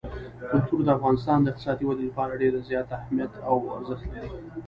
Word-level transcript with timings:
کلتور 0.51 0.79
د 0.85 0.89
افغانستان 0.97 1.37
د 1.41 1.47
اقتصادي 1.51 1.83
ودې 1.85 2.03
لپاره 2.09 2.39
ډېر 2.41 2.53
زیات 2.69 2.87
اهمیت 2.99 3.31
او 3.49 3.55
ارزښت 3.77 4.05
لري. 4.13 4.29